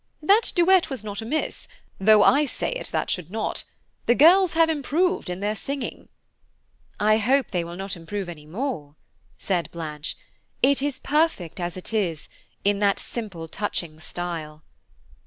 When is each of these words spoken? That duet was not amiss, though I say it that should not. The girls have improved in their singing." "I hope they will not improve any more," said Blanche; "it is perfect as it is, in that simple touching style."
That 0.23 0.51
duet 0.55 0.89
was 0.89 1.03
not 1.03 1.21
amiss, 1.21 1.67
though 1.99 2.23
I 2.23 2.45
say 2.45 2.71
it 2.71 2.87
that 2.87 3.11
should 3.11 3.29
not. 3.29 3.63
The 4.07 4.15
girls 4.15 4.53
have 4.53 4.67
improved 4.67 5.29
in 5.29 5.41
their 5.41 5.55
singing." 5.55 6.09
"I 6.99 7.17
hope 7.17 7.51
they 7.51 7.63
will 7.63 7.75
not 7.75 7.95
improve 7.95 8.27
any 8.27 8.47
more," 8.47 8.95
said 9.37 9.69
Blanche; 9.71 10.17
"it 10.63 10.81
is 10.81 10.97
perfect 10.97 11.59
as 11.59 11.77
it 11.77 11.93
is, 11.93 12.29
in 12.63 12.79
that 12.79 12.97
simple 12.97 13.47
touching 13.47 13.99
style." 13.99 14.63